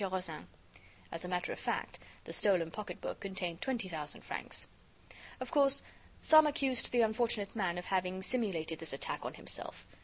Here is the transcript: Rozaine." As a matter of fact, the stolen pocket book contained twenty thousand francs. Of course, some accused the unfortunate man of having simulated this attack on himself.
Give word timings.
Rozaine." 0.03 0.47
As 1.11 1.23
a 1.23 1.27
matter 1.27 1.53
of 1.53 1.59
fact, 1.59 1.99
the 2.23 2.33
stolen 2.33 2.71
pocket 2.71 2.99
book 3.01 3.19
contained 3.19 3.61
twenty 3.61 3.87
thousand 3.87 4.21
francs. 4.21 4.65
Of 5.39 5.51
course, 5.51 5.83
some 6.23 6.47
accused 6.47 6.91
the 6.91 7.01
unfortunate 7.03 7.55
man 7.55 7.77
of 7.77 7.85
having 7.85 8.23
simulated 8.23 8.79
this 8.79 8.93
attack 8.93 9.23
on 9.23 9.35
himself. 9.35 9.85